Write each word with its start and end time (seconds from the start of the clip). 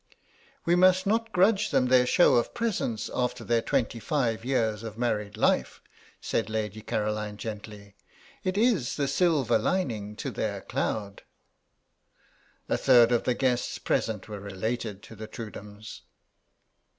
"We 0.65 0.75
must 0.75 1.05
not 1.05 1.31
grudge 1.31 1.69
them 1.69 1.85
their 1.85 2.07
show 2.07 2.37
of 2.37 2.55
presents 2.55 3.07
after 3.13 3.43
their 3.43 3.61
twenty 3.61 3.99
five 3.99 4.43
years 4.43 4.81
of 4.81 4.97
married 4.97 5.37
life," 5.37 5.79
said 6.19 6.49
Lady 6.49 6.81
Caroline, 6.81 7.37
gently; 7.37 7.93
"it 8.43 8.57
is 8.57 8.95
the 8.95 9.07
silver 9.07 9.59
lining 9.59 10.15
to 10.15 10.31
their 10.31 10.61
cloud." 10.61 11.21
A 12.67 12.77
third 12.77 13.11
of 13.11 13.25
the 13.25 13.35
guests 13.35 13.77
present 13.77 14.27
were 14.27 14.39
related 14.39 15.03
to 15.03 15.15
the 15.15 15.27
Trudhams. 15.27 16.01